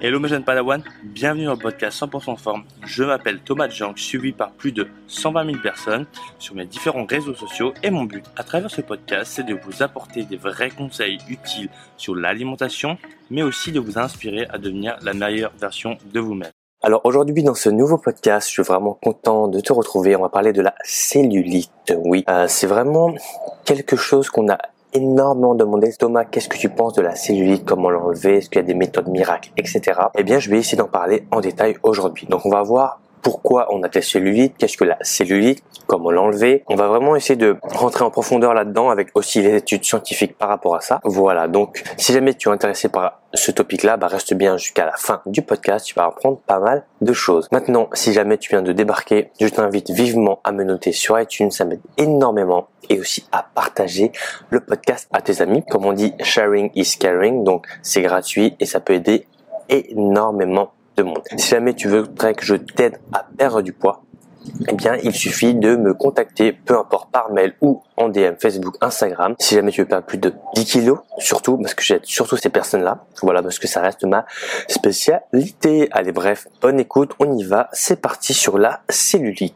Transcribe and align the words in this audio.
Hello 0.00 0.20
mes 0.20 0.28
jeunes 0.28 0.44
Padawan, 0.44 0.82
bienvenue 1.02 1.46
dans 1.46 1.52
le 1.52 1.58
podcast 1.58 2.02
100% 2.02 2.36
forme. 2.36 2.64
Je 2.84 3.04
m'appelle 3.04 3.40
Thomas 3.40 3.68
Jank, 3.68 3.98
suivi 3.98 4.32
par 4.32 4.50
plus 4.52 4.72
de 4.72 4.88
120 5.06 5.46
000 5.46 5.58
personnes 5.62 6.06
sur 6.38 6.54
mes 6.54 6.66
différents 6.66 7.06
réseaux 7.06 7.34
sociaux 7.34 7.72
et 7.82 7.90
mon 7.90 8.04
but 8.04 8.24
à 8.36 8.44
travers 8.44 8.70
ce 8.70 8.80
podcast 8.80 9.32
c'est 9.34 9.44
de 9.44 9.54
vous 9.54 9.82
apporter 9.82 10.24
des 10.24 10.36
vrais 10.36 10.70
conseils 10.70 11.18
utiles 11.28 11.70
sur 11.96 12.14
l'alimentation 12.14 12.98
mais 13.30 13.42
aussi 13.42 13.72
de 13.72 13.80
vous 13.80 13.98
inspirer 13.98 14.46
à 14.50 14.58
devenir 14.58 14.98
la 15.02 15.14
meilleure 15.14 15.52
version 15.58 15.96
de 16.12 16.20
vous-même. 16.20 16.52
Alors 16.82 17.00
aujourd'hui 17.04 17.42
dans 17.42 17.54
ce 17.54 17.70
nouveau 17.70 17.96
podcast, 17.96 18.46
je 18.48 18.52
suis 18.52 18.62
vraiment 18.62 18.92
content 18.92 19.48
de 19.48 19.58
te 19.60 19.72
retrouver. 19.72 20.16
On 20.16 20.22
va 20.22 20.28
parler 20.28 20.52
de 20.52 20.60
la 20.60 20.74
cellulite. 20.84 21.94
Oui, 21.96 22.24
euh, 22.28 22.44
c'est 22.46 22.66
vraiment 22.66 23.14
quelque 23.64 23.96
chose 23.96 24.28
qu'on 24.28 24.50
a 24.50 24.58
énormément 24.94 25.54
demandé 25.54 25.92
Thomas 25.92 26.24
qu'est-ce 26.24 26.48
que 26.48 26.56
tu 26.56 26.68
penses 26.68 26.94
de 26.94 27.02
la 27.02 27.14
cellulite 27.14 27.64
comment 27.64 27.90
l'enlever 27.90 28.38
est-ce 28.38 28.48
qu'il 28.48 28.60
y 28.60 28.64
a 28.64 28.66
des 28.66 28.74
méthodes 28.74 29.08
miracles 29.08 29.50
etc 29.56 30.00
eh 30.16 30.22
bien 30.22 30.38
je 30.38 30.48
vais 30.50 30.58
essayer 30.58 30.78
d'en 30.78 30.88
parler 30.88 31.26
en 31.30 31.40
détail 31.40 31.76
aujourd'hui. 31.82 32.26
Donc 32.26 32.46
on 32.46 32.50
va 32.50 32.62
voir 32.62 33.00
pourquoi 33.24 33.74
on 33.74 33.82
a 33.82 33.88
la 33.92 34.02
cellulite, 34.02 34.54
qu'est-ce 34.58 34.76
que 34.76 34.84
la 34.84 34.98
cellulite, 35.00 35.64
comment 35.86 36.10
l'enlever. 36.10 36.62
On 36.68 36.76
va 36.76 36.88
vraiment 36.88 37.16
essayer 37.16 37.36
de 37.36 37.56
rentrer 37.62 38.04
en 38.04 38.10
profondeur 38.10 38.52
là-dedans 38.52 38.90
avec 38.90 39.08
aussi 39.14 39.40
les 39.40 39.56
études 39.56 39.82
scientifiques 39.82 40.36
par 40.36 40.50
rapport 40.50 40.76
à 40.76 40.80
ça. 40.80 41.00
Voilà, 41.04 41.48
donc 41.48 41.82
si 41.96 42.12
jamais 42.12 42.34
tu 42.34 42.48
es 42.48 42.52
intéressé 42.52 42.88
par 42.88 43.22
ce 43.32 43.50
topic-là, 43.50 43.96
bah 43.96 44.08
reste 44.08 44.34
bien 44.34 44.58
jusqu'à 44.58 44.84
la 44.84 44.92
fin 44.96 45.22
du 45.24 45.40
podcast, 45.40 45.86
tu 45.86 45.94
vas 45.94 46.04
apprendre 46.04 46.38
pas 46.46 46.60
mal 46.60 46.84
de 47.00 47.12
choses. 47.14 47.48
Maintenant, 47.50 47.88
si 47.94 48.12
jamais 48.12 48.36
tu 48.36 48.50
viens 48.50 48.62
de 48.62 48.72
débarquer, 48.72 49.30
je 49.40 49.48
t'invite 49.48 49.90
vivement 49.90 50.40
à 50.44 50.52
me 50.52 50.62
noter 50.62 50.92
sur 50.92 51.18
iTunes, 51.18 51.50
ça 51.50 51.64
m'aide 51.64 51.80
énormément 51.96 52.68
et 52.90 53.00
aussi 53.00 53.26
à 53.32 53.46
partager 53.54 54.12
le 54.50 54.60
podcast 54.60 55.08
à 55.12 55.22
tes 55.22 55.40
amis. 55.40 55.64
Comme 55.70 55.86
on 55.86 55.94
dit, 55.94 56.12
sharing 56.20 56.70
is 56.74 56.98
caring, 56.98 57.42
donc 57.42 57.66
c'est 57.82 58.02
gratuit 58.02 58.54
et 58.60 58.66
ça 58.66 58.80
peut 58.80 58.92
aider 58.92 59.26
énormément 59.70 60.73
de 60.96 61.02
monde. 61.02 61.22
Si 61.36 61.48
jamais 61.48 61.74
tu 61.74 61.88
voudrais 61.88 62.34
que 62.34 62.44
je 62.44 62.54
t'aide 62.54 62.98
à 63.12 63.26
perdre 63.36 63.62
du 63.62 63.72
poids, 63.72 64.02
eh 64.68 64.74
bien, 64.74 64.96
il 65.02 65.14
suffit 65.14 65.54
de 65.54 65.76
me 65.76 65.94
contacter, 65.94 66.52
peu 66.52 66.76
importe 66.78 67.10
par 67.10 67.30
mail 67.32 67.54
ou 67.60 67.82
en 67.96 68.08
DM, 68.08 68.34
Facebook, 68.38 68.76
Instagram. 68.80 69.34
Si 69.38 69.54
jamais 69.54 69.70
tu 69.70 69.80
veux 69.80 69.88
perdre 69.88 70.06
plus 70.06 70.18
de 70.18 70.34
10 70.54 70.64
kilos, 70.64 70.98
surtout, 71.18 71.56
parce 71.56 71.74
que 71.74 71.82
j'aide 71.82 72.04
surtout 72.04 72.36
ces 72.36 72.50
personnes-là. 72.50 73.04
Voilà, 73.22 73.42
parce 73.42 73.58
que 73.58 73.66
ça 73.66 73.80
reste 73.80 74.04
ma 74.04 74.26
spécialité. 74.68 75.88
Allez, 75.92 76.12
bref, 76.12 76.46
bonne 76.60 76.78
écoute, 76.78 77.12
on 77.18 77.36
y 77.36 77.44
va. 77.44 77.68
C'est 77.72 78.00
parti 78.00 78.34
sur 78.34 78.58
la 78.58 78.82
cellulite. 78.88 79.54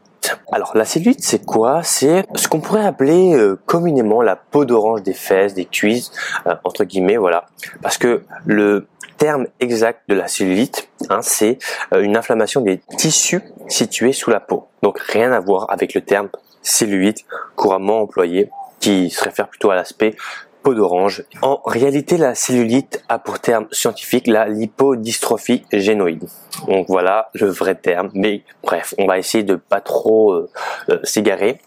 Alors 0.51 0.75
la 0.75 0.85
cellulite 0.85 1.23
c'est 1.23 1.45
quoi? 1.45 1.83
C'est 1.83 2.25
ce 2.35 2.47
qu'on 2.47 2.59
pourrait 2.59 2.85
appeler 2.85 3.33
euh, 3.33 3.59
communément 3.65 4.21
la 4.21 4.35
peau 4.35 4.65
d'orange 4.65 5.03
des 5.03 5.13
fesses, 5.13 5.53
des 5.53 5.65
cuisses, 5.65 6.11
euh, 6.47 6.55
entre 6.63 6.83
guillemets, 6.83 7.17
voilà. 7.17 7.45
Parce 7.81 7.97
que 7.97 8.23
le 8.45 8.87
terme 9.17 9.47
exact 9.59 10.01
de 10.07 10.15
la 10.15 10.27
cellulite, 10.27 10.89
hein, 11.09 11.19
c'est 11.21 11.57
euh, 11.93 12.01
une 12.01 12.17
inflammation 12.17 12.61
des 12.61 12.79
tissus 12.97 13.41
situés 13.67 14.13
sous 14.13 14.29
la 14.29 14.39
peau. 14.39 14.67
Donc 14.81 14.99
rien 14.99 15.31
à 15.31 15.39
voir 15.39 15.67
avec 15.69 15.93
le 15.93 16.01
terme 16.01 16.29
cellulite 16.61 17.25
couramment 17.55 18.01
employé, 18.01 18.49
qui 18.79 19.09
se 19.09 19.23
réfère 19.23 19.47
plutôt 19.47 19.71
à 19.71 19.75
l'aspect 19.75 20.15
peau 20.63 20.73
d'orange. 20.73 21.23
En 21.41 21.61
réalité, 21.65 22.17
la 22.17 22.35
cellulite 22.35 23.03
a 23.09 23.19
pour 23.19 23.39
terme 23.39 23.67
scientifique 23.71 24.27
la 24.27 24.47
lipodystrophie 24.47 25.63
génoïde. 25.71 26.25
Donc 26.67 26.87
voilà 26.87 27.29
le 27.33 27.47
vrai 27.47 27.75
terme. 27.75 28.09
Mais 28.13 28.43
bref, 28.63 28.93
on 28.97 29.07
va 29.07 29.17
essayer 29.17 29.43
de 29.43 29.55
pas 29.55 29.81
trop 29.81 30.33
euh, 30.33 30.49
euh, 30.89 30.99
s'égarer 31.03 31.59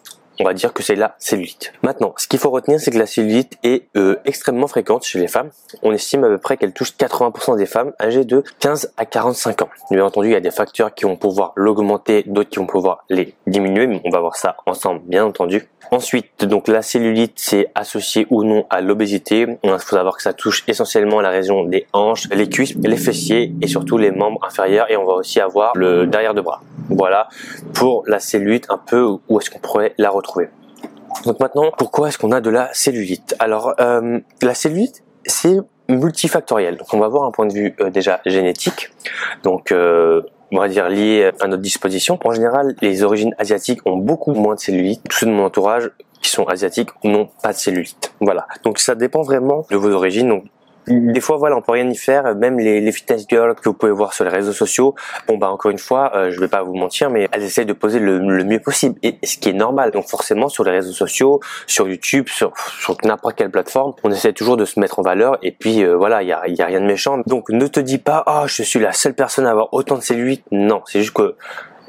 on 0.43 0.45
va 0.45 0.55
dire 0.55 0.73
que 0.73 0.83
c'est 0.83 0.97
la 0.97 1.15
cellulite. 1.19 1.73
Maintenant, 1.83 2.15
ce 2.17 2.27
qu'il 2.27 2.41
faut 2.41 2.51
retenir, 2.51 2.81
c'est 2.81 2.91
que 2.91 2.99
la 2.99 3.07
cellulite 3.07 3.59
est 3.63 3.87
euh, 3.97 4.17
extrêmement 4.25 4.67
fréquente 4.67 5.05
chez 5.05 5.21
les 5.21 5.29
femmes. 5.29 5.51
On 5.85 5.93
estime 5.93 6.25
à 6.25 6.29
peu 6.29 6.39
près 6.39 6.57
qu'elle 6.57 6.73
touche 6.73 6.95
80% 6.97 7.57
des 7.57 7.67
femmes 7.67 7.93
âgées 8.01 8.25
de 8.25 8.43
15 8.59 8.93
à 8.97 9.07
45 9.07 9.63
ans. 9.63 9.69
Bien 9.93 10.05
entendu, 10.05 10.29
il 10.29 10.33
y 10.33 10.37
a 10.37 10.41
des 10.41 10.51
facteurs 10.51 10.93
qui 10.95 11.05
vont 11.05 11.17
pouvoir 11.17 11.53
l'augmenter, 11.55 12.25
d'autres 12.27 12.51
qui 12.51 12.59
vont 12.59 12.67
pouvoir 12.67 13.05
les 13.09 13.37
diminuer, 13.47 13.87
mais 13.87 14.01
on 14.05 14.11
va 14.11 14.19
voir 14.19 14.35
ça 14.35 14.57
ensemble, 14.67 15.03
bien 15.05 15.25
entendu. 15.25 15.69
Ensuite, 15.93 16.47
donc 16.47 16.69
la 16.69 16.81
cellulite, 16.81 17.35
c'est 17.37 17.71
associé 17.75 18.27
ou 18.31 18.45
non 18.45 18.65
à 18.71 18.81
l'obésité. 18.81 19.47
Il 19.63 19.71
faut 19.71 19.79
savoir 19.79 20.17
que 20.17 20.23
ça 20.23 20.33
touche 20.33 20.65
essentiellement 20.67 21.21
la 21.21 21.29
région 21.29 21.65
des 21.65 21.87
hanches, 21.93 22.29
les 22.31 22.49
cuisses, 22.49 22.75
les 22.83 22.97
fessiers 22.97 23.53
et 23.61 23.67
surtout 23.67 23.99
les 23.99 24.11
membres 24.11 24.43
inférieurs. 24.43 24.91
Et 24.91 24.97
on 24.97 25.05
va 25.05 25.13
aussi 25.13 25.39
avoir 25.39 25.73
le 25.77 26.07
derrière 26.07 26.33
de 26.33 26.41
bras. 26.41 26.63
Voilà 26.89 27.29
pour 27.75 28.05
la 28.07 28.21
cellulite, 28.21 28.67
un 28.71 28.79
peu 28.79 29.19
où 29.29 29.39
est-ce 29.39 29.51
qu'on 29.51 29.59
pourrait 29.59 29.95
la 29.99 30.09
retrouver. 30.09 30.32
Donc 31.25 31.41
maintenant, 31.41 31.71
pourquoi 31.77 32.09
est-ce 32.09 32.19
qu'on 32.19 32.33
a 32.33 32.41
de 32.41 32.51
la 32.51 32.71
cellulite? 32.73 33.37
Alors, 33.39 33.75
euh, 33.81 34.19
la 34.41 34.55
cellulite, 34.55 35.03
c'est 35.25 35.59
multifactoriel. 35.89 36.77
Donc 36.77 36.93
on 36.93 36.99
va 36.99 37.09
voir 37.09 37.25
un 37.25 37.31
point 37.31 37.47
de 37.47 37.53
vue 37.53 37.75
euh, 37.81 37.91
déjà 37.91 38.21
génétique. 38.27 38.91
Donc 39.43 39.73
euh, 39.73 40.23
on 40.51 40.59
va 40.59 40.69
dire 40.69 40.89
lié 40.89 41.31
à 41.41 41.47
notre 41.47 41.63
disposition. 41.63 42.19
En 42.25 42.33
général, 42.33 42.75
les 42.81 43.03
origines 43.03 43.35
asiatiques 43.39 43.81
ont 43.85 43.97
beaucoup 43.97 44.33
moins 44.33 44.55
de 44.55 44.61
cellulite. 44.61 45.03
Tous 45.09 45.19
ceux 45.19 45.27
de 45.27 45.33
mon 45.33 45.45
entourage 45.45 45.91
qui 46.21 46.31
sont 46.31 46.45
asiatiques 46.45 46.91
n'ont 47.05 47.29
pas 47.43 47.53
de 47.53 47.59
cellulite. 47.59 48.13
Voilà. 48.21 48.47
Donc 48.65 48.79
ça 48.79 48.95
dépend 48.95 49.23
vraiment 49.23 49.67
de 49.71 49.77
vos 49.77 49.91
origines. 49.91 50.43
Des 50.87 51.21
fois, 51.21 51.37
voilà, 51.37 51.57
on 51.57 51.63
peut 51.63 51.73
rien 51.73 51.89
y 51.89 51.97
faire. 51.97 52.35
Même 52.35 52.59
les, 52.59 52.81
les 52.81 52.93
fitness 52.93 53.27
girls 53.29 53.55
que 53.55 53.69
vous 53.69 53.75
pouvez 53.75 53.93
voir 53.93 54.13
sur 54.13 54.25
les 54.25 54.31
réseaux 54.31 54.53
sociaux, 54.53 54.95
bon 55.29 55.39
bah 55.39 55.51
encore 55.51 55.71
une 55.71 55.79
fois, 55.79 56.13
euh, 56.15 56.31
je 56.31 56.41
vais 56.41 56.49
pas 56.49 56.63
vous 56.63 56.75
mentir, 56.75 57.11
mais 57.11 57.29
elles 57.33 57.45
essayent 57.45 57.67
de 57.67 57.73
poser 57.73 57.99
le, 57.99 58.19
mieux 58.45 58.61
possible, 58.61 58.99
et 59.03 59.19
ce 59.25 59.39
qui 59.39 59.51
est 59.51 59.55
normal. 59.55 59.91
Donc 59.91 60.09
forcément, 60.09 60.49
sur 60.49 60.65
les 60.65 60.71
réseaux 60.71 60.93
sociaux, 60.93 61.41
sur 61.67 61.89
YouTube, 61.89 62.29
sur, 62.29 62.53
sur 62.81 62.97
n'importe 63.05 63.37
quelle 63.37 63.51
plateforme, 63.51 63.95
on 64.03 64.11
essaie 64.11 64.33
toujours 64.33 64.57
de 64.57 64.65
se 64.65 64.81
mettre 64.81 64.99
en 64.99 65.03
valeur. 65.03 65.39
Et 65.43 65.53
puis 65.53 65.83
euh, 65.83 65.97
voilà, 65.97 66.23
il 66.23 66.29
y 66.29 66.33
a, 66.33 66.67
rien 66.67 66.81
de 66.81 66.87
méchant. 66.87 67.19
Donc 67.27 67.49
ne 67.51 67.67
te 67.67 67.81
dis 67.81 67.99
pas, 67.99 68.25
oh, 68.27 68.47
je 68.47 68.63
suis 68.63 68.81
la 68.81 68.93
seule 68.93 69.15
personne 69.15 69.47
à 69.47 69.51
avoir 69.51 69.73
autant 69.73 69.97
de 69.97 70.03
cellulite. 70.03 70.45
Non, 70.51 70.83
c'est 70.87 71.01
juste 71.01 71.15
que 71.15 71.37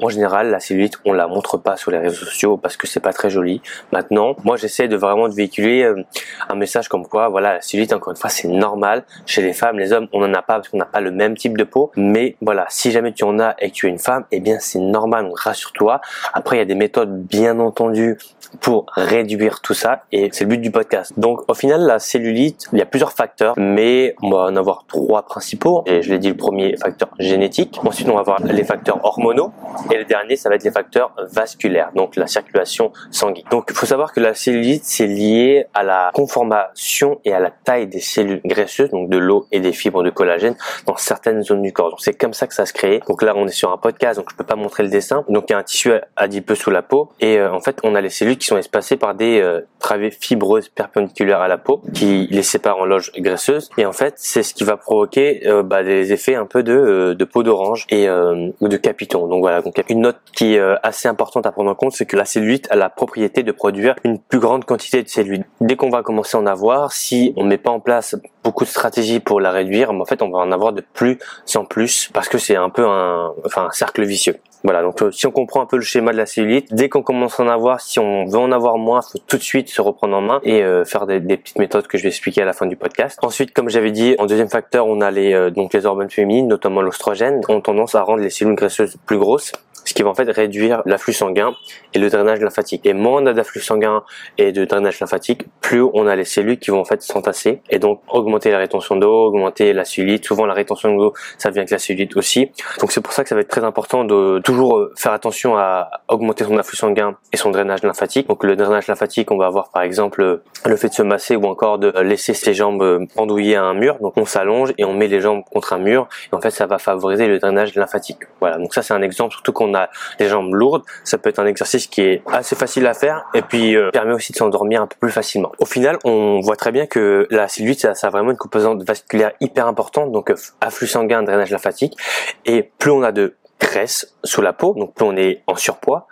en 0.00 0.08
général, 0.08 0.50
la 0.50 0.60
cellulite, 0.60 0.98
on 1.04 1.12
la 1.12 1.26
montre 1.26 1.56
pas 1.56 1.76
sur 1.76 1.90
les 1.90 1.98
réseaux 1.98 2.24
sociaux 2.24 2.56
parce 2.56 2.76
que 2.76 2.86
c'est 2.86 3.00
pas 3.00 3.12
très 3.12 3.30
joli. 3.30 3.62
Maintenant, 3.92 4.36
moi, 4.44 4.56
j'essaie 4.56 4.88
de 4.88 4.96
vraiment 4.96 5.28
de 5.28 5.34
véhiculer 5.34 5.84
euh, 5.84 6.04
un 6.48 6.54
message 6.54 6.88
comme 6.88 7.06
quoi, 7.06 7.28
voilà, 7.28 7.54
la 7.54 7.60
cellulite, 7.60 7.92
encore 7.92 8.12
une 8.12 8.16
fois, 8.16 8.30
c'est 8.30 8.48
normal. 8.48 9.04
Chez 9.26 9.42
les 9.42 9.52
femmes, 9.52 9.78
les 9.78 9.92
hommes, 9.92 10.08
on 10.12 10.22
en 10.22 10.34
a 10.34 10.42
pas 10.42 10.54
parce 10.54 10.68
qu'on 10.68 10.78
n'a 10.78 10.84
pas 10.84 11.00
le 11.00 11.10
même 11.10 11.36
type 11.36 11.56
de 11.56 11.64
peau. 11.64 11.90
Mais 11.96 12.36
voilà, 12.40 12.66
si 12.68 12.90
jamais 12.90 13.12
tu 13.12 13.24
en 13.24 13.38
as 13.38 13.54
et 13.60 13.70
que 13.70 13.74
tu 13.74 13.86
es 13.86 13.90
une 13.90 13.98
femme, 13.98 14.24
eh 14.30 14.40
bien, 14.40 14.58
c'est 14.60 14.80
normal. 14.80 15.30
Rassure-toi. 15.34 16.00
Après, 16.32 16.56
il 16.56 16.58
y 16.58 16.62
a 16.62 16.66
des 16.66 16.74
méthodes, 16.74 17.22
bien 17.22 17.58
entendu, 17.60 18.18
pour 18.60 18.86
réduire 18.94 19.60
tout 19.60 19.74
ça 19.74 20.04
et 20.12 20.28
c'est 20.32 20.44
le 20.44 20.50
but 20.50 20.58
du 20.58 20.70
podcast. 20.70 21.12
Donc, 21.16 21.40
au 21.48 21.54
final, 21.54 21.82
la 21.82 21.98
cellulite, 21.98 22.66
il 22.72 22.78
y 22.78 22.82
a 22.82 22.86
plusieurs 22.86 23.12
facteurs, 23.12 23.54
mais 23.56 24.14
on 24.22 24.30
va 24.30 24.42
en 24.44 24.56
avoir 24.56 24.84
trois 24.86 25.22
principaux. 25.22 25.82
Et 25.86 26.02
je 26.02 26.10
l'ai 26.10 26.18
dit, 26.18 26.28
le 26.28 26.36
premier 26.36 26.76
facteur 26.76 27.08
génétique. 27.18 27.78
Ensuite, 27.84 28.08
on 28.08 28.14
va 28.14 28.20
avoir 28.20 28.40
les 28.40 28.64
facteurs 28.64 29.04
hormonaux 29.04 29.52
le 29.98 30.04
dernier, 30.04 30.36
ça 30.36 30.48
va 30.48 30.54
être 30.54 30.64
les 30.64 30.70
facteurs 30.70 31.14
vasculaires, 31.30 31.90
donc 31.94 32.16
la 32.16 32.26
circulation 32.26 32.92
sanguine. 33.10 33.44
Donc 33.50 33.66
il 33.70 33.76
faut 33.76 33.86
savoir 33.86 34.12
que 34.12 34.20
la 34.20 34.34
cellulite, 34.34 34.84
c'est 34.84 35.06
lié 35.06 35.66
à 35.74 35.82
la 35.82 36.10
conformation 36.14 37.20
et 37.24 37.32
à 37.32 37.40
la 37.40 37.50
taille 37.50 37.86
des 37.86 38.00
cellules 38.00 38.40
graisseuses, 38.44 38.90
donc 38.90 39.08
de 39.08 39.18
l'eau 39.18 39.46
et 39.52 39.60
des 39.60 39.72
fibres 39.72 40.02
de 40.02 40.10
collagène 40.10 40.56
dans 40.86 40.96
certaines 40.96 41.42
zones 41.42 41.62
du 41.62 41.72
corps. 41.72 41.90
Donc 41.90 42.00
c'est 42.00 42.14
comme 42.14 42.34
ça 42.34 42.46
que 42.46 42.54
ça 42.54 42.66
se 42.66 42.72
crée. 42.72 43.00
Donc 43.08 43.22
là, 43.22 43.34
on 43.36 43.46
est 43.46 43.52
sur 43.52 43.72
un 43.72 43.78
podcast, 43.78 44.18
donc 44.18 44.30
je 44.30 44.36
peux 44.36 44.44
pas 44.44 44.56
montrer 44.56 44.82
le 44.82 44.88
dessin. 44.88 45.24
Donc 45.28 45.44
il 45.48 45.52
y 45.52 45.54
a 45.54 45.58
un 45.58 45.62
tissu 45.62 45.92
adipeux 46.16 46.54
sous 46.54 46.70
la 46.70 46.82
peau 46.82 47.10
et 47.20 47.38
euh, 47.38 47.52
en 47.52 47.60
fait, 47.60 47.78
on 47.82 47.94
a 47.94 48.00
les 48.00 48.10
cellules 48.10 48.38
qui 48.38 48.46
sont 48.46 48.58
espacées 48.58 48.96
par 48.96 49.14
des 49.14 49.40
euh, 49.40 49.60
travées 49.78 50.10
fibreuses 50.10 50.68
perpendiculaires 50.68 51.40
à 51.40 51.48
la 51.48 51.58
peau 51.58 51.82
qui 51.92 52.28
les 52.30 52.42
séparent 52.42 52.78
en 52.78 52.84
loges 52.84 53.12
graisseuses. 53.16 53.70
Et 53.78 53.86
en 53.86 53.92
fait, 53.92 54.14
c'est 54.16 54.42
ce 54.42 54.54
qui 54.54 54.64
va 54.64 54.76
provoquer 54.76 55.46
euh, 55.46 55.62
bah, 55.62 55.82
des 55.82 56.12
effets 56.12 56.34
un 56.34 56.46
peu 56.46 56.62
de, 56.62 57.14
de 57.18 57.24
peau 57.24 57.42
d'orange 57.42 57.86
et 57.90 58.08
ou 58.08 58.68
de 58.68 58.76
capiton. 58.76 59.26
Donc 59.26 59.40
voilà, 59.40 59.62
une 59.88 60.00
note 60.00 60.20
qui 60.34 60.54
est 60.54 60.58
euh, 60.58 60.76
assez 60.82 61.08
importante 61.08 61.46
à 61.46 61.52
prendre 61.52 61.70
en 61.70 61.74
compte, 61.74 61.92
c'est 61.92 62.06
que 62.06 62.16
la 62.16 62.24
cellulite 62.24 62.70
a 62.70 62.76
la 62.76 62.88
propriété 62.88 63.42
de 63.42 63.52
produire 63.52 63.94
une 64.04 64.18
plus 64.18 64.38
grande 64.38 64.64
quantité 64.64 65.02
de 65.02 65.08
cellules. 65.08 65.44
Dès 65.60 65.76
qu'on 65.76 65.90
va 65.90 66.02
commencer 66.02 66.36
à 66.36 66.40
en 66.40 66.46
avoir, 66.46 66.92
si 66.92 67.32
on 67.36 67.44
met 67.44 67.58
pas 67.58 67.70
en 67.70 67.80
place 67.80 68.16
beaucoup 68.42 68.64
de 68.64 68.68
stratégies 68.68 69.20
pour 69.20 69.40
la 69.40 69.50
réduire, 69.50 69.90
en 69.90 70.04
fait, 70.04 70.22
on 70.22 70.30
va 70.30 70.38
en 70.38 70.52
avoir 70.52 70.72
de 70.72 70.82
plus 70.92 71.18
en 71.54 71.64
plus 71.64 72.10
parce 72.12 72.28
que 72.28 72.38
c'est 72.38 72.56
un 72.56 72.70
peu 72.70 72.86
un, 72.86 73.32
enfin, 73.44 73.66
un 73.66 73.72
cercle 73.72 74.04
vicieux. 74.04 74.36
Voilà, 74.64 74.82
donc 74.82 75.02
euh, 75.02 75.10
si 75.10 75.26
on 75.26 75.30
comprend 75.30 75.60
un 75.60 75.66
peu 75.66 75.76
le 75.76 75.82
schéma 75.82 76.12
de 76.12 76.16
la 76.16 76.24
cellulite, 76.24 76.74
dès 76.74 76.88
qu'on 76.88 77.02
commence 77.02 77.38
à 77.38 77.44
en 77.44 77.48
avoir, 77.48 77.80
si 77.80 77.98
on 77.98 78.24
veut 78.24 78.38
en 78.38 78.50
avoir 78.50 78.78
moins, 78.78 79.02
faut 79.02 79.18
tout 79.26 79.36
de 79.36 79.42
suite 79.42 79.68
se 79.68 79.82
reprendre 79.82 80.16
en 80.16 80.22
main 80.22 80.40
et 80.42 80.62
euh, 80.62 80.86
faire 80.86 81.06
des, 81.06 81.20
petites 81.20 81.58
méthodes 81.58 81.86
que 81.86 81.98
je 81.98 82.02
vais 82.02 82.08
expliquer 82.08 82.42
à 82.42 82.46
la 82.46 82.54
fin 82.54 82.64
du 82.64 82.76
podcast. 82.76 83.18
Ensuite, 83.22 83.52
comme 83.52 83.68
j'avais 83.68 83.90
dit, 83.90 84.16
en 84.18 84.24
deuxième 84.24 84.48
facteur, 84.48 84.86
on 84.86 85.02
a 85.02 85.10
les 85.10 85.50
donc 85.50 85.74
les 85.74 85.84
hormones 85.84 86.10
féminines, 86.10 86.48
notamment 86.48 86.80
l'ostrogène, 86.80 87.42
ont 87.48 87.60
tendance 87.60 87.94
à 87.94 88.02
rendre 88.02 88.22
les 88.22 88.30
cellules 88.30 88.54
graisseuses 88.54 88.96
plus 89.04 89.18
grosses 89.18 89.52
ce 89.84 89.92
qui 89.92 90.02
va 90.02 90.10
en 90.10 90.14
fait 90.14 90.28
réduire 90.30 90.82
l'afflux 90.86 91.12
sanguin 91.12 91.54
et 91.92 91.98
le 91.98 92.08
drainage 92.10 92.40
lymphatique. 92.40 92.86
Et 92.86 92.92
moins 92.92 93.22
on 93.22 93.26
a 93.26 93.32
d'afflux 93.32 93.60
sanguin 93.60 94.02
et 94.38 94.52
de 94.52 94.64
drainage 94.64 95.00
lymphatique, 95.00 95.44
plus 95.60 95.82
on 95.82 96.06
a 96.06 96.16
les 96.16 96.24
cellules 96.24 96.58
qui 96.58 96.70
vont 96.70 96.80
en 96.80 96.84
fait 96.84 97.02
s'entasser 97.02 97.60
et 97.70 97.78
donc 97.78 98.00
augmenter 98.08 98.50
la 98.50 98.58
rétention 98.58 98.96
d'eau, 98.96 99.26
augmenter 99.26 99.72
la 99.72 99.84
cellulite. 99.84 100.24
Souvent 100.24 100.46
la 100.46 100.54
rétention 100.54 100.94
d'eau, 100.96 101.12
ça 101.38 101.50
vient 101.50 101.60
avec 101.60 101.70
la 101.70 101.78
cellulite 101.78 102.16
aussi. 102.16 102.50
Donc 102.80 102.92
c'est 102.92 103.00
pour 103.00 103.12
ça 103.12 103.22
que 103.22 103.28
ça 103.28 103.34
va 103.34 103.42
être 103.42 103.48
très 103.48 103.64
important 103.64 104.04
de 104.04 104.40
toujours 104.42 104.53
euh, 104.62 104.92
faire 104.96 105.12
attention 105.12 105.56
à 105.56 105.90
augmenter 106.08 106.44
son 106.44 106.56
afflux 106.58 106.76
sanguin 106.76 107.16
et 107.32 107.36
son 107.36 107.50
drainage 107.50 107.82
lymphatique. 107.82 108.28
Donc 108.28 108.44
le 108.44 108.56
drainage 108.56 108.86
lymphatique, 108.88 109.30
on 109.30 109.36
va 109.36 109.46
avoir 109.46 109.70
par 109.70 109.82
exemple 109.82 110.40
le 110.64 110.76
fait 110.76 110.88
de 110.88 110.94
se 110.94 111.02
masser 111.02 111.36
ou 111.36 111.44
encore 111.46 111.78
de 111.78 111.92
laisser 112.00 112.34
ses 112.34 112.54
jambes 112.54 113.06
pendouiller 113.14 113.56
à 113.56 113.64
un 113.64 113.74
mur. 113.74 113.98
Donc 114.00 114.14
on 114.16 114.24
s'allonge 114.24 114.72
et 114.78 114.84
on 114.84 114.94
met 114.94 115.08
les 115.08 115.20
jambes 115.20 115.42
contre 115.50 115.72
un 115.72 115.78
mur 115.78 116.08
et 116.32 116.34
en 116.34 116.40
fait 116.40 116.50
ça 116.50 116.66
va 116.66 116.78
favoriser 116.78 117.26
le 117.26 117.38
drainage 117.38 117.74
lymphatique. 117.74 118.18
Voilà, 118.40 118.58
donc 118.58 118.74
ça 118.74 118.82
c'est 118.82 118.94
un 118.94 119.02
exemple, 119.02 119.32
surtout 119.32 119.52
qu'on 119.52 119.74
a 119.74 119.88
les 120.18 120.28
jambes 120.28 120.52
lourdes, 120.54 120.82
ça 121.04 121.18
peut 121.18 121.30
être 121.30 121.38
un 121.38 121.46
exercice 121.46 121.86
qui 121.86 122.02
est 122.02 122.22
assez 122.30 122.56
facile 122.56 122.86
à 122.86 122.94
faire 122.94 123.24
et 123.34 123.42
puis 123.42 123.76
euh, 123.76 123.90
permet 123.90 124.14
aussi 124.14 124.32
de 124.32 124.36
s'endormir 124.36 124.82
un 124.82 124.86
peu 124.86 124.96
plus 125.00 125.10
facilement. 125.10 125.52
Au 125.58 125.66
final, 125.66 125.98
on 126.04 126.40
voit 126.40 126.56
très 126.56 126.72
bien 126.72 126.86
que 126.86 127.26
la 127.30 127.48
cellulite 127.48 127.80
ça, 127.80 127.94
ça 127.94 128.08
a 128.08 128.10
vraiment 128.10 128.30
une 128.30 128.36
composante 128.36 128.82
vasculaire 128.82 129.32
hyper 129.40 129.66
importante, 129.66 130.12
donc 130.12 130.30
euh, 130.30 130.36
afflux 130.60 130.86
sanguin, 130.86 131.22
drainage 131.22 131.50
lymphatique 131.50 131.96
et 132.44 132.62
plus 132.78 132.90
on 132.90 133.02
a 133.02 133.12
de 133.12 133.34
graisse 133.64 134.14
sous 134.22 134.42
la 134.42 134.52
peau, 134.52 134.74
donc 134.74 134.94
plus 134.94 135.04
on 135.04 135.16
est 135.16 135.42
en 135.46 135.56
surpoids, 135.56 136.06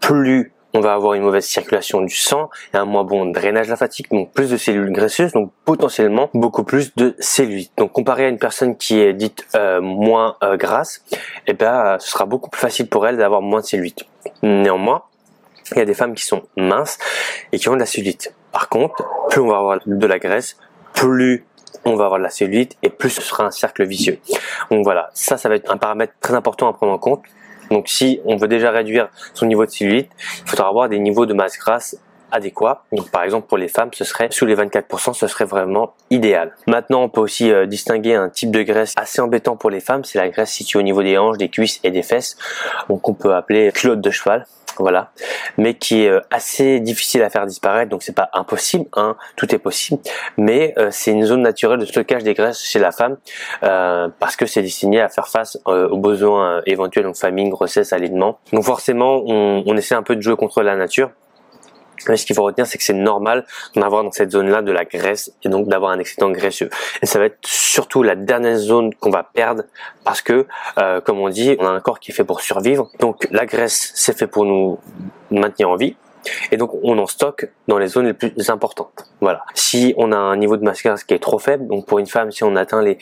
plus 0.00 0.52
on 0.74 0.80
va 0.80 0.94
avoir 0.94 1.14
une 1.14 1.22
mauvaise 1.22 1.44
circulation 1.44 2.00
du 2.00 2.14
sang 2.14 2.50
et 2.72 2.76
un 2.76 2.84
moins 2.84 3.04
bon 3.04 3.26
drainage 3.26 3.68
lymphatique, 3.68 4.10
donc 4.10 4.32
plus 4.32 4.50
de 4.50 4.56
cellules 4.56 4.90
graisseuses, 4.90 5.32
donc 5.32 5.52
potentiellement 5.64 6.30
beaucoup 6.34 6.64
plus 6.64 6.94
de 6.96 7.14
cellulites. 7.20 7.72
Donc 7.76 7.92
comparé 7.92 8.24
à 8.24 8.28
une 8.28 8.38
personne 8.38 8.76
qui 8.76 8.98
est 8.98 9.12
dite 9.12 9.46
euh, 9.54 9.80
moins 9.80 10.36
euh, 10.42 10.56
grasse, 10.56 11.04
eh 11.46 11.52
ben 11.52 11.96
ce 12.00 12.10
sera 12.10 12.26
beaucoup 12.26 12.50
plus 12.50 12.60
facile 12.60 12.88
pour 12.88 13.06
elle 13.06 13.16
d'avoir 13.16 13.40
moins 13.40 13.60
de 13.60 13.66
cellulite. 13.66 14.04
Néanmoins, 14.42 15.04
il 15.72 15.78
y 15.78 15.80
a 15.80 15.84
des 15.84 15.94
femmes 15.94 16.14
qui 16.14 16.24
sont 16.24 16.42
minces 16.56 16.98
et 17.52 17.58
qui 17.58 17.68
ont 17.68 17.74
de 17.74 17.80
la 17.80 17.86
cellulite. 17.86 18.34
Par 18.50 18.68
contre, 18.68 19.04
plus 19.30 19.40
on 19.40 19.48
va 19.48 19.58
avoir 19.58 19.78
de 19.86 20.06
la 20.06 20.18
graisse, 20.18 20.56
plus 20.92 21.44
on 21.84 21.96
va 21.96 22.04
avoir 22.06 22.18
de 22.18 22.24
la 22.24 22.30
cellulite 22.30 22.76
et 22.82 22.90
plus 22.90 23.10
ce 23.10 23.22
sera 23.22 23.44
un 23.44 23.50
cercle 23.50 23.84
vicieux. 23.84 24.18
Donc 24.70 24.84
voilà, 24.84 25.10
ça, 25.14 25.36
ça 25.36 25.48
va 25.48 25.56
être 25.56 25.70
un 25.70 25.76
paramètre 25.76 26.14
très 26.20 26.34
important 26.34 26.68
à 26.68 26.72
prendre 26.72 26.92
en 26.92 26.98
compte. 26.98 27.22
Donc 27.70 27.88
si 27.88 28.20
on 28.24 28.36
veut 28.36 28.48
déjà 28.48 28.70
réduire 28.70 29.08
son 29.32 29.46
niveau 29.46 29.64
de 29.64 29.70
cellulite, 29.70 30.10
il 30.44 30.50
faudra 30.50 30.68
avoir 30.68 30.88
des 30.88 30.98
niveaux 30.98 31.26
de 31.26 31.34
masse 31.34 31.58
grasse 31.58 31.96
adéquats. 32.30 32.82
Donc 32.92 33.10
par 33.10 33.22
exemple 33.22 33.46
pour 33.46 33.58
les 33.58 33.68
femmes, 33.68 33.90
ce 33.92 34.04
serait 34.04 34.28
sous 34.30 34.44
les 34.44 34.56
24%, 34.56 35.14
ce 35.14 35.26
serait 35.26 35.44
vraiment 35.44 35.94
idéal. 36.10 36.54
Maintenant, 36.66 37.02
on 37.02 37.08
peut 37.08 37.20
aussi 37.20 37.50
euh, 37.50 37.66
distinguer 37.66 38.14
un 38.14 38.28
type 38.28 38.50
de 38.50 38.62
graisse 38.62 38.92
assez 38.96 39.20
embêtant 39.20 39.56
pour 39.56 39.70
les 39.70 39.80
femmes, 39.80 40.04
c'est 40.04 40.18
la 40.18 40.28
graisse 40.28 40.50
située 40.50 40.78
au 40.78 40.82
niveau 40.82 41.02
des 41.02 41.16
hanches, 41.16 41.38
des 41.38 41.48
cuisses 41.48 41.80
et 41.84 41.90
des 41.90 42.02
fesses. 42.02 42.36
Donc 42.88 43.08
on 43.08 43.14
peut 43.14 43.34
appeler 43.34 43.72
culotte 43.72 44.00
de 44.00 44.10
cheval 44.10 44.46
voilà, 44.78 45.12
mais 45.56 45.74
qui 45.74 46.04
est 46.04 46.08
euh, 46.08 46.20
assez 46.30 46.80
difficile 46.80 47.22
à 47.22 47.30
faire 47.30 47.46
disparaître, 47.46 47.90
donc 47.90 48.02
c'est 48.02 48.14
pas 48.14 48.30
impossible, 48.32 48.86
hein, 48.94 49.16
tout 49.36 49.54
est 49.54 49.58
possible, 49.58 50.00
mais 50.36 50.74
euh, 50.78 50.88
c'est 50.90 51.12
une 51.12 51.24
zone 51.24 51.42
naturelle 51.42 51.78
de 51.78 51.86
stockage 51.86 52.24
des 52.24 52.34
graisses 52.34 52.62
chez 52.62 52.78
la 52.78 52.92
femme 52.92 53.16
euh, 53.62 54.08
parce 54.18 54.36
que 54.36 54.46
c'est 54.46 54.62
destiné 54.62 55.00
à 55.00 55.08
faire 55.08 55.28
face 55.28 55.58
aux 55.66 55.98
besoins 55.98 56.62
éventuels, 56.66 57.04
donc 57.04 57.16
famine, 57.16 57.48
grossesse, 57.48 57.92
alignement. 57.92 58.38
Donc 58.52 58.64
forcément, 58.64 59.22
on, 59.26 59.62
on 59.66 59.76
essaie 59.76 59.94
un 59.94 60.02
peu 60.02 60.16
de 60.16 60.20
jouer 60.20 60.36
contre 60.36 60.62
la 60.62 60.76
nature 60.76 61.10
ce 62.16 62.26
qu'il 62.26 62.36
faut 62.36 62.42
retenir, 62.42 62.66
c'est 62.66 62.78
que 62.78 62.84
c'est 62.84 62.92
normal 62.92 63.44
d'en 63.74 63.82
avoir 63.82 64.04
dans 64.04 64.12
cette 64.12 64.30
zone-là 64.30 64.62
de 64.62 64.72
la 64.72 64.84
graisse 64.84 65.32
et 65.42 65.48
donc 65.48 65.68
d'avoir 65.68 65.92
un 65.92 65.98
excédent 65.98 66.30
graisseux. 66.30 66.70
Et 67.02 67.06
ça 67.06 67.18
va 67.18 67.26
être 67.26 67.38
surtout 67.44 68.02
la 68.02 68.14
dernière 68.14 68.56
zone 68.56 68.94
qu'on 68.94 69.10
va 69.10 69.22
perdre 69.22 69.64
parce 70.04 70.22
que, 70.22 70.46
euh, 70.78 71.00
comme 71.00 71.18
on 71.18 71.28
dit, 71.28 71.56
on 71.58 71.66
a 71.66 71.70
un 71.70 71.80
corps 71.80 72.00
qui 72.00 72.10
est 72.10 72.14
fait 72.14 72.24
pour 72.24 72.40
survivre. 72.40 72.90
Donc 73.00 73.26
la 73.30 73.46
graisse, 73.46 73.92
c'est 73.94 74.16
fait 74.16 74.26
pour 74.26 74.44
nous 74.44 74.78
maintenir 75.30 75.70
en 75.70 75.76
vie. 75.76 75.96
Et 76.50 76.56
donc 76.56 76.70
on 76.82 76.98
en 76.98 77.06
stocke 77.06 77.50
dans 77.68 77.78
les 77.78 77.88
zones 77.88 78.06
les 78.06 78.14
plus 78.14 78.48
importantes. 78.48 79.06
Voilà. 79.20 79.44
Si 79.54 79.94
on 79.96 80.12
a 80.12 80.16
un 80.16 80.36
niveau 80.36 80.56
de 80.56 80.64
masse 80.64 80.82
grasse 80.82 81.04
qui 81.04 81.14
est 81.14 81.18
trop 81.18 81.38
faible, 81.38 81.66
donc 81.66 81.86
pour 81.86 81.98
une 81.98 82.06
femme, 82.06 82.30
si 82.30 82.44
on 82.44 82.56
atteint 82.56 82.82
les 82.82 82.98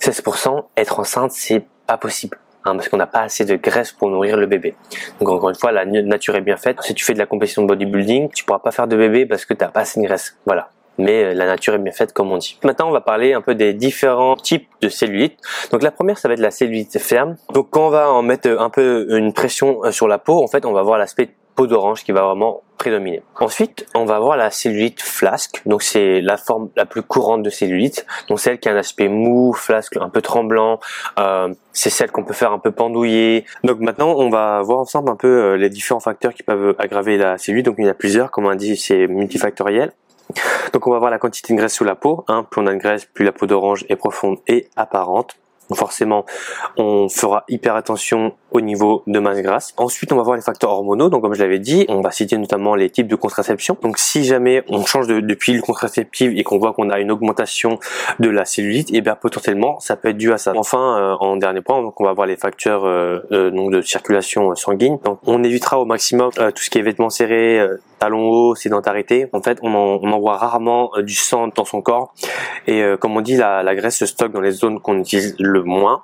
16%, 0.00 0.64
être 0.76 1.00
enceinte, 1.00 1.32
c'est 1.32 1.64
pas 1.86 1.96
possible. 1.96 2.38
Hein, 2.66 2.74
parce 2.74 2.88
qu'on 2.88 2.96
n'a 2.96 3.06
pas 3.06 3.20
assez 3.20 3.44
de 3.44 3.54
graisse 3.54 3.92
pour 3.92 4.10
nourrir 4.10 4.36
le 4.36 4.46
bébé. 4.46 4.74
Donc 5.20 5.28
encore 5.28 5.50
une 5.50 5.54
fois, 5.54 5.70
la 5.70 5.84
nature 5.84 6.34
est 6.34 6.40
bien 6.40 6.56
faite. 6.56 6.78
Si 6.82 6.94
tu 6.94 7.04
fais 7.04 7.14
de 7.14 7.18
la 7.18 7.26
compétition 7.26 7.62
de 7.62 7.68
bodybuilding, 7.68 8.30
tu 8.30 8.44
pourras 8.44 8.58
pas 8.58 8.72
faire 8.72 8.88
de 8.88 8.96
bébé 8.96 9.24
parce 9.24 9.44
que 9.44 9.54
tu 9.54 9.62
n'as 9.62 9.70
pas 9.70 9.80
assez 9.80 10.00
de 10.00 10.06
graisse. 10.06 10.36
Voilà 10.46 10.70
mais 10.98 11.24
euh, 11.24 11.34
la 11.34 11.44
nature 11.44 11.74
est 11.74 11.78
bien 11.78 11.92
faite 11.92 12.14
comme 12.14 12.32
on 12.32 12.38
dit. 12.38 12.58
Maintenant, 12.64 12.88
on 12.88 12.92
va 12.92 13.02
parler 13.02 13.34
un 13.34 13.42
peu 13.42 13.54
des 13.54 13.74
différents 13.74 14.34
types 14.34 14.66
de 14.80 14.88
cellulite. 14.88 15.38
Donc 15.70 15.82
la 15.82 15.90
première, 15.90 16.16
ça 16.18 16.26
va 16.26 16.34
être 16.34 16.40
la 16.40 16.50
cellulite 16.50 16.98
ferme. 16.98 17.36
Donc 17.52 17.68
quand 17.70 17.88
on 17.88 17.90
va 17.90 18.10
en 18.10 18.22
mettre 18.22 18.48
un 18.48 18.70
peu 18.70 19.06
une 19.10 19.34
pression 19.34 19.84
euh, 19.84 19.90
sur 19.90 20.08
la 20.08 20.18
peau, 20.18 20.42
en 20.42 20.46
fait, 20.46 20.64
on 20.64 20.72
va 20.72 20.82
voir 20.82 20.98
l'aspect 20.98 21.30
peau 21.56 21.66
d'orange 21.66 22.04
qui 22.04 22.12
va 22.12 22.22
vraiment 22.22 22.62
prédominer. 22.78 23.22
Ensuite, 23.40 23.86
on 23.94 24.04
va 24.04 24.18
voir 24.18 24.36
la 24.36 24.50
cellulite 24.50 25.00
flasque. 25.00 25.62
Donc 25.66 25.82
c'est 25.82 26.20
la 26.20 26.36
forme 26.36 26.68
la 26.76 26.84
plus 26.86 27.02
courante 27.02 27.42
de 27.42 27.50
cellulite. 27.50 28.06
Donc 28.28 28.38
celle 28.38 28.58
qui 28.58 28.68
a 28.68 28.72
un 28.72 28.76
aspect 28.76 29.08
mou, 29.08 29.52
flasque, 29.54 29.96
un 29.96 30.10
peu 30.10 30.20
tremblant. 30.20 30.78
Euh, 31.18 31.52
c'est 31.72 31.90
celle 31.90 32.12
qu'on 32.12 32.24
peut 32.24 32.34
faire 32.34 32.52
un 32.52 32.58
peu 32.58 32.70
pendouiller. 32.70 33.44
Donc 33.64 33.80
maintenant, 33.80 34.14
on 34.16 34.28
va 34.28 34.60
voir 34.62 34.78
ensemble 34.78 35.10
un 35.10 35.16
peu 35.16 35.28
euh, 35.28 35.56
les 35.56 35.70
différents 35.70 36.00
facteurs 36.00 36.34
qui 36.34 36.42
peuvent 36.42 36.76
aggraver 36.78 37.16
la 37.16 37.38
cellulite. 37.38 37.66
Donc 37.66 37.76
il 37.78 37.86
y 37.86 37.88
a 37.88 37.94
plusieurs, 37.94 38.30
comme 38.30 38.46
on 38.46 38.54
dit, 38.54 38.76
c'est 38.76 39.06
multifactoriel. 39.06 39.92
Donc 40.72 40.86
on 40.86 40.90
va 40.90 40.98
voir 40.98 41.10
la 41.10 41.18
quantité 41.18 41.54
de 41.54 41.58
graisse 41.58 41.74
sous 41.74 41.84
la 41.84 41.94
peau. 41.94 42.24
Hein. 42.28 42.46
Plus 42.50 42.60
on 42.60 42.66
a 42.66 42.72
de 42.72 42.78
graisse, 42.78 43.06
plus 43.06 43.24
la 43.24 43.32
peau 43.32 43.46
d'orange 43.46 43.86
est 43.88 43.96
profonde 43.96 44.38
et 44.46 44.68
apparente 44.76 45.36
forcément, 45.74 46.24
on 46.76 47.08
fera 47.08 47.44
hyper 47.48 47.74
attention 47.74 48.34
au 48.52 48.60
niveau 48.60 49.02
de 49.06 49.18
masse 49.18 49.42
grasse. 49.42 49.74
Ensuite, 49.76 50.12
on 50.12 50.16
va 50.16 50.22
voir 50.22 50.36
les 50.36 50.42
facteurs 50.42 50.70
hormonaux. 50.70 51.08
Donc, 51.08 51.22
comme 51.22 51.34
je 51.34 51.42
l'avais 51.42 51.58
dit, 51.58 51.84
on 51.88 52.00
va 52.00 52.10
citer 52.10 52.38
notamment 52.38 52.74
les 52.74 52.90
types 52.90 53.08
de 53.08 53.16
contraception. 53.16 53.76
Donc, 53.82 53.98
si 53.98 54.24
jamais 54.24 54.64
on 54.68 54.84
change 54.84 55.06
de, 55.06 55.20
de 55.20 55.34
pile 55.34 55.60
contraceptive 55.60 56.32
et 56.36 56.42
qu'on 56.42 56.58
voit 56.58 56.72
qu'on 56.72 56.90
a 56.90 57.00
une 57.00 57.10
augmentation 57.10 57.78
de 58.18 58.30
la 58.30 58.44
cellulite, 58.44 58.90
et 58.90 58.98
eh 58.98 59.00
bien 59.00 59.14
potentiellement, 59.14 59.78
ça 59.80 59.96
peut 59.96 60.08
être 60.08 60.16
dû 60.16 60.32
à 60.32 60.38
ça. 60.38 60.52
Enfin, 60.56 60.98
euh, 60.98 61.16
en 61.20 61.36
dernier 61.36 61.60
point, 61.60 61.82
donc 61.82 62.00
on 62.00 62.04
va 62.04 62.12
voir 62.12 62.26
les 62.26 62.36
facteurs 62.36 62.84
euh, 62.84 63.20
euh, 63.32 63.50
donc 63.50 63.72
de 63.72 63.80
circulation 63.82 64.54
sanguine. 64.54 64.98
Donc, 65.04 65.18
on 65.26 65.42
évitera 65.42 65.78
au 65.78 65.84
maximum 65.84 66.30
tout 66.30 66.62
ce 66.62 66.70
qui 66.70 66.78
est 66.78 66.82
vêtements 66.82 67.10
serrés, 67.10 67.60
talons 67.98 68.28
hauts, 68.28 68.54
sédentarité. 68.54 69.28
En 69.32 69.42
fait, 69.42 69.58
on, 69.62 69.74
en, 69.74 69.98
on 70.02 70.12
envoie 70.12 70.36
rarement 70.36 70.90
du 70.98 71.14
sang 71.14 71.48
dans 71.48 71.64
son 71.64 71.82
corps. 71.82 72.14
Et 72.66 72.82
comme 73.00 73.16
on 73.16 73.20
dit, 73.20 73.36
la, 73.36 73.62
la 73.62 73.74
graisse 73.74 73.96
se 73.98 74.06
stocke 74.06 74.32
dans 74.32 74.40
les 74.40 74.52
zones 74.52 74.80
qu'on 74.80 74.98
utilise 74.98 75.34
le 75.38 75.55
moins. 75.64 76.02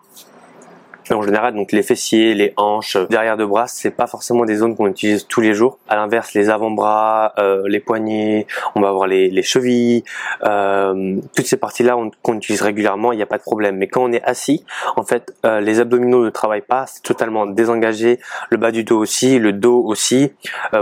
En 1.10 1.22
général, 1.22 1.54
donc 1.54 1.72
les 1.72 1.82
fessiers, 1.82 2.34
les 2.34 2.54
hanches, 2.56 2.96
derrière 3.10 3.36
de 3.36 3.44
bras, 3.44 3.66
c'est 3.66 3.90
pas 3.90 4.06
forcément 4.06 4.44
des 4.44 4.56
zones 4.56 4.76
qu'on 4.76 4.86
utilise 4.86 5.26
tous 5.26 5.40
les 5.40 5.52
jours. 5.52 5.78
À 5.88 5.96
l'inverse, 5.96 6.32
les 6.34 6.48
avant-bras, 6.48 7.32
euh, 7.38 7.62
les 7.66 7.80
poignets, 7.80 8.46
on 8.74 8.80
va 8.80 8.88
avoir 8.88 9.06
les, 9.06 9.42
chevilles, 9.42 10.04
euh, 10.44 11.16
toutes 11.34 11.46
ces 11.46 11.56
parties-là 11.56 11.96
qu'on 12.22 12.34
utilise 12.34 12.62
régulièrement, 12.62 13.12
il 13.12 13.16
n'y 13.16 13.22
a 13.22 13.26
pas 13.26 13.38
de 13.38 13.42
problème. 13.42 13.76
Mais 13.76 13.88
quand 13.88 14.04
on 14.04 14.12
est 14.12 14.22
assis, 14.22 14.64
en 14.96 15.02
fait, 15.02 15.34
euh, 15.44 15.60
les 15.60 15.80
abdominaux 15.80 16.24
ne 16.24 16.30
travaillent 16.30 16.60
pas, 16.60 16.86
c'est 16.86 17.02
totalement 17.02 17.46
désengagé. 17.46 18.20
Le 18.50 18.56
bas 18.56 18.70
du 18.70 18.84
dos 18.84 18.98
aussi, 18.98 19.38
le 19.38 19.52
dos 19.52 19.82
aussi. 19.84 20.32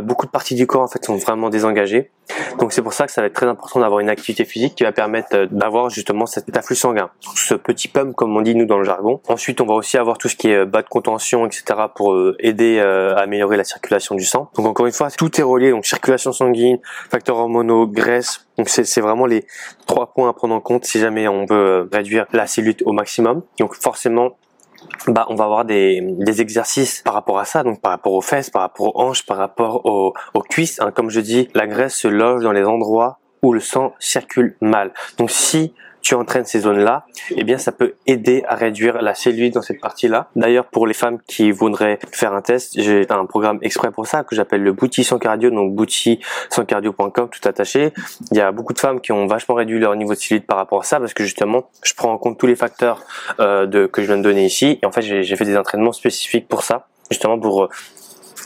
beaucoup 0.02 0.26
de 0.26 0.31
parties 0.31 0.55
du 0.55 0.67
corps 0.67 0.82
en 0.82 0.88
fait 0.88 1.05
sont 1.05 1.17
vraiment 1.17 1.49
désengagées. 1.49 2.11
Donc 2.58 2.72
c'est 2.72 2.82
pour 2.82 2.93
ça 2.93 3.06
que 3.06 3.12
ça 3.12 3.20
va 3.20 3.28
être 3.28 3.34
très 3.34 3.46
important 3.46 3.81
d'avoir 3.81 4.00
une 4.00 4.08
activité 4.08 4.44
physique 4.44 4.75
qui 4.75 4.84
va 4.84 4.93
permettre 4.93 5.28
euh, 5.34 5.46
d'avoir 5.50 5.90
justement 5.90 6.26
cet 6.26 6.55
afflux 6.56 6.76
sanguin, 6.76 7.11
ce 7.34 7.55
petit 7.55 7.88
pump 7.88 8.14
comme 8.14 8.37
on 8.37 8.43
dit 8.43 8.55
nous 8.55 8.67
dans 8.67 8.78
le 8.78 8.84
jargon. 8.84 9.20
Ensuite 9.28 9.61
on 9.61 9.67
va 9.67 9.75
aussi 9.75 9.96
avoir 9.98 10.09
tout 10.19 10.29
ce 10.29 10.36
qui 10.36 10.48
est 10.48 10.56
euh, 10.56 10.67
bas 10.67 10.82
de 10.82 10.88
contention, 10.88 11.46
etc. 11.46 11.64
pour 11.94 12.12
euh, 12.12 12.36
aider 12.38 12.81
à 12.81 13.20
améliorer 13.20 13.56
la 13.56 13.64
circulation 13.64 14.14
du 14.14 14.24
sang. 14.24 14.50
Donc 14.56 14.67
encore 14.67 14.86
une 14.86 14.93
fois, 14.93 15.10
tout 15.10 15.40
est 15.40 15.44
relié, 15.44 15.70
donc 15.70 15.86
circulation 15.86 16.32
sanguine, 16.32 16.79
facteurs 17.10 17.36
hormonaux, 17.36 17.86
graisse. 17.86 18.46
Donc 18.58 18.69
c'est 18.69 19.00
vraiment 19.00 19.26
les 19.26 19.46
trois 19.86 20.12
points 20.12 20.29
à 20.29 20.32
prendre 20.32 20.55
en 20.55 20.60
compte 20.60 20.84
si 20.84 20.98
jamais 20.98 21.29
on 21.29 21.46
veut 21.46 21.88
réduire 21.90 22.26
la 22.32 22.46
cellulite 22.46 22.82
au 22.84 22.93
maximum. 22.93 23.43
Donc 23.58 23.74
forcément 23.74 24.36
bah, 25.06 25.26
on 25.29 25.34
va 25.34 25.44
avoir 25.44 25.64
des, 25.64 26.00
des, 26.00 26.40
exercices 26.40 27.02
par 27.02 27.14
rapport 27.14 27.38
à 27.38 27.44
ça, 27.44 27.62
donc 27.62 27.81
par 27.81 27.93
rapport 27.93 28.14
aux 28.14 28.22
fesses, 28.22 28.50
par 28.50 28.62
rapport 28.62 28.96
aux 28.96 29.00
hanches, 29.00 29.26
par 29.26 29.36
rapport 29.36 29.84
aux, 29.84 30.14
aux 30.34 30.43
cuisses. 30.43 30.81
Hein. 30.81 30.90
Comme 30.90 31.10
je 31.10 31.20
dis, 31.20 31.48
la 31.55 31.67
graisse 31.67 31.94
se 31.94 32.08
loge 32.08 32.43
dans 32.43 32.52
les 32.52 32.64
endroits 32.64 33.19
où 33.43 33.53
le 33.53 33.61
sang 33.61 33.94
circule 33.99 34.56
mal. 34.61 34.93
Donc 35.19 35.31
si 35.31 35.73
tu 36.03 36.15
entraînes 36.15 36.44
ces 36.44 36.61
zones-là, 36.61 37.05
eh 37.37 37.44
bien 37.44 37.59
ça 37.59 37.73
peut 37.73 37.94
aider 38.06 38.43
à 38.49 38.55
réduire 38.55 39.03
la 39.03 39.15
cellulite 39.15 39.55
dans 39.55 39.63
cette 39.63 39.81
partie-là. 39.81 40.31
D'ailleurs, 40.37 40.67
pour 40.67 40.87
les 40.87 40.94
femmes 40.94 41.19
qui 41.27 41.51
voudraient 41.51 41.99
faire 42.13 42.32
un 42.32 42.43
test, 42.43 42.73
j'ai 42.81 43.06
un 43.11 43.27
programme 43.27 43.59
exprès 43.63 43.91
pour 43.91 44.06
ça 44.06 44.25
que 44.25 44.35
j'appelle 44.35 44.63
le 44.63 44.73
Bouti 44.73 45.05
sans 45.05 45.19
cardio, 45.19 45.51
donc 45.51 45.75
bouti 45.75 46.20
sans 46.49 46.65
cardio.com 46.65 47.29
tout 47.31 47.49
attaché. 47.49 47.93
Il 48.31 48.39
y 48.39 48.41
a 48.41 48.53
beaucoup 48.53 48.73
de 48.73 48.79
femmes 48.79 49.01
qui 49.01 49.13
ont 49.13 49.27
vachement 49.27 49.55
réduit 49.55 49.79
leur 49.79 49.94
niveau 49.97 50.15
de 50.15 50.19
cellulite 50.19 50.47
par 50.47 50.56
rapport 50.56 50.81
à 50.81 50.85
ça 50.85 50.99
parce 50.99 51.15
que 51.15 51.25
justement, 51.25 51.70
je 51.82 51.94
prends 51.94 52.13
en 52.13 52.19
compte 52.19 52.39
tous 52.39 52.47
les 52.47 52.56
facteurs 52.56 53.05
euh, 53.39 53.67
de, 53.67 53.87
que 53.87 54.03
je 54.03 54.06
viens 54.06 54.17
de 54.17 54.23
donner 54.23 54.44
ici 54.44 54.79
et 54.82 54.87
en 54.87 54.93
fait, 54.93 55.03
j'ai 55.03 55.37
fait 55.37 55.44
des 55.44 55.56
entraînements 55.56 55.93
spécifiques 55.93 56.49
pour 56.49 56.63
ça, 56.63 56.89
justement 57.11 57.39
pour 57.39 57.65
euh, 57.65 57.69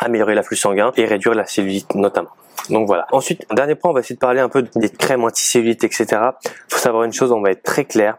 améliorer 0.01 0.35
l'afflux 0.35 0.57
sanguin 0.57 0.93
et 0.97 1.05
réduire 1.05 1.35
la 1.35 1.47
cellulite 1.47 1.95
notamment. 1.95 2.31
Donc 2.71 2.87
voilà. 2.87 3.07
Ensuite, 3.13 3.47
dernier 3.53 3.75
point, 3.75 3.91
on 3.91 3.95
va 3.95 4.01
essayer 4.01 4.15
de 4.15 4.21
parler 4.21 4.41
un 4.41 4.49
peu 4.49 4.63
des 4.63 4.89
crèmes 4.89 5.25
anticellulites, 5.25 5.85
etc. 5.85 6.07
Faut 6.69 6.79
savoir 6.79 7.05
une 7.05 7.13
chose, 7.13 7.33
on 7.33 7.41
va 7.41 7.51
être 7.51 7.63
très 7.63 7.85
clair. 7.85 8.19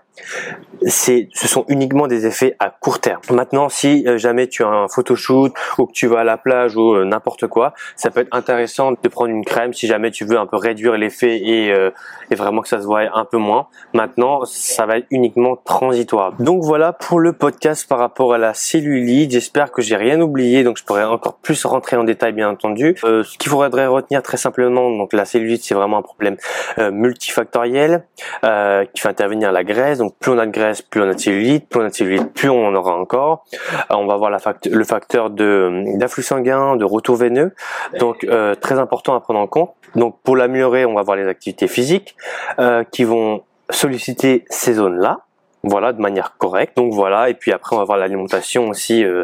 C'est, 0.85 1.29
ce 1.33 1.47
sont 1.47 1.65
uniquement 1.67 2.07
des 2.07 2.25
effets 2.25 2.55
à 2.59 2.69
court 2.69 2.99
terme. 2.99 3.21
Maintenant, 3.31 3.69
si 3.69 4.05
euh, 4.07 4.17
jamais 4.17 4.47
tu 4.47 4.63
as 4.63 4.67
un 4.67 4.87
photoshoot 4.87 5.53
ou 5.77 5.85
que 5.85 5.91
tu 5.93 6.07
vas 6.07 6.19
à 6.19 6.23
la 6.23 6.37
plage 6.37 6.75
ou 6.75 6.93
euh, 6.93 7.05
n'importe 7.05 7.47
quoi, 7.47 7.73
ça 7.95 8.11
peut 8.11 8.21
être 8.21 8.35
intéressant 8.35 8.91
de 8.91 9.07
prendre 9.09 9.31
une 9.31 9.45
crème 9.45 9.73
si 9.73 9.87
jamais 9.87 10.11
tu 10.11 10.25
veux 10.25 10.37
un 10.37 10.45
peu 10.45 10.57
réduire 10.57 10.97
l'effet 10.97 11.37
et, 11.37 11.71
euh, 11.71 11.91
et 12.29 12.35
vraiment 12.35 12.61
que 12.61 12.67
ça 12.67 12.79
se 12.79 12.85
voit 12.85 13.01
un 13.13 13.25
peu 13.25 13.37
moins. 13.37 13.67
Maintenant, 13.93 14.45
ça 14.45 14.85
va 14.85 14.97
être 14.97 15.07
uniquement 15.11 15.55
transitoire. 15.55 16.33
Donc 16.39 16.63
voilà 16.63 16.93
pour 16.93 17.19
le 17.19 17.33
podcast 17.33 17.87
par 17.87 17.99
rapport 17.99 18.33
à 18.33 18.37
la 18.37 18.53
cellulite. 18.53 19.31
J'espère 19.31 19.71
que 19.71 19.81
j'ai 19.81 19.95
rien 19.95 20.21
oublié, 20.21 20.63
donc 20.63 20.77
je 20.77 20.83
pourrais 20.83 21.03
encore 21.03 21.35
plus 21.37 21.65
rentrer 21.65 21.97
en 21.97 22.03
détail, 22.03 22.33
bien 22.33 22.49
entendu. 22.49 22.95
ce 23.01 23.37
qu'il 23.37 23.49
faudrait 23.49 23.87
retenir 23.87 24.21
très 24.21 24.37
simplement, 24.37 24.89
donc 24.89 25.13
la 25.13 25.25
cellulite, 25.25 25.63
c'est 25.63 25.75
vraiment 25.75 25.97
un 25.97 26.01
problème 26.01 26.37
multifactoriel 26.77 28.05
qui 28.41 29.01
fait 29.01 29.09
intervenir 29.09 29.51
la 29.51 29.63
graisse. 29.63 29.99
Plus 30.19 30.31
on 30.31 30.37
a 30.37 30.45
de 30.45 30.51
graisse 30.51 30.81
plus 30.81 31.01
on 31.01 31.09
a 31.09 31.13
de 31.13 31.19
cellulite, 31.19 31.69
plus 31.69 31.79
on 31.79 31.83
a 31.83 31.89
de 31.89 31.93
cellulite, 31.93 32.33
plus 32.33 32.49
on 32.49 32.65
en 32.65 32.75
aura 32.75 32.95
encore. 32.95 33.45
Euh, 33.91 33.95
on 33.95 34.05
va 34.05 34.17
voir 34.17 34.31
le 34.31 34.83
facteur 34.83 35.29
de 35.29 35.97
d'afflux 35.97 36.23
sanguin, 36.23 36.75
de 36.75 36.85
retour 36.85 37.15
veineux, 37.15 37.53
donc 37.99 38.23
euh, 38.23 38.55
très 38.55 38.79
important 38.79 39.15
à 39.15 39.19
prendre 39.19 39.39
en 39.39 39.47
compte. 39.47 39.71
Donc 39.95 40.19
pour 40.23 40.35
l'améliorer, 40.35 40.85
on 40.85 40.93
va 40.93 41.03
voir 41.03 41.17
les 41.17 41.27
activités 41.27 41.67
physiques 41.67 42.15
euh, 42.59 42.83
qui 42.83 43.03
vont 43.03 43.43
solliciter 43.69 44.45
ces 44.49 44.73
zones-là 44.75 45.24
voilà 45.65 45.93
de 45.93 46.01
manière 46.01 46.37
correcte. 46.37 46.77
Donc 46.77 46.93
voilà 46.93 47.29
et 47.29 47.33
puis 47.33 47.51
après 47.51 47.75
on 47.75 47.79
va 47.79 47.85
voir 47.85 47.97
l'alimentation 47.97 48.69
aussi 48.69 49.03
euh, 49.03 49.23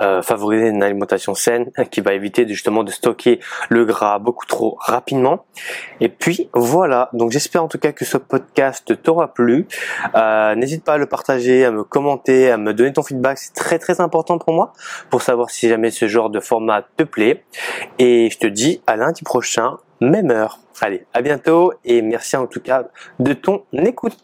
euh, 0.00 0.22
favoriser 0.22 0.68
une 0.68 0.82
alimentation 0.82 1.34
saine 1.34 1.70
qui 1.90 2.00
va 2.00 2.14
éviter 2.14 2.48
justement 2.48 2.82
de 2.82 2.90
stocker 2.90 3.40
le 3.68 3.84
gras 3.84 4.18
beaucoup 4.18 4.46
trop 4.46 4.76
rapidement. 4.80 5.44
Et 6.00 6.08
puis 6.08 6.48
voilà. 6.54 7.10
Donc 7.12 7.30
j'espère 7.30 7.62
en 7.62 7.68
tout 7.68 7.78
cas 7.78 7.92
que 7.92 8.04
ce 8.04 8.16
podcast 8.16 9.00
t'aura 9.02 9.32
plu. 9.32 9.66
Euh, 10.14 10.54
n'hésite 10.54 10.84
pas 10.84 10.94
à 10.94 10.98
le 10.98 11.06
partager 11.06 11.64
à 11.64 11.70
me 11.70 11.84
commenter 11.84 12.50
à 12.50 12.56
me 12.56 12.72
donner 12.72 12.92
ton 12.92 13.02
feedback. 13.02 13.38
C'est 13.38 13.54
très 13.54 13.78
très 13.78 14.00
important 14.00 14.38
pour 14.38 14.54
moi 14.54 14.72
pour 15.10 15.22
savoir 15.22 15.50
si 15.50 15.68
jamais 15.68 15.90
ce 15.90 16.08
genre 16.08 16.30
de 16.30 16.40
format 16.40 16.82
te 16.96 17.04
plaît. 17.04 17.44
Et 17.98 18.30
je 18.30 18.38
te 18.38 18.46
dis 18.46 18.80
à 18.86 18.96
lundi 18.96 19.22
prochain 19.22 19.78
même 20.00 20.30
heure. 20.30 20.58
Allez 20.80 21.04
à 21.12 21.22
bientôt 21.22 21.72
et 21.84 22.02
merci 22.02 22.36
en 22.36 22.46
tout 22.46 22.60
cas 22.60 22.88
de 23.20 23.32
ton 23.34 23.64
écoute 23.72 24.16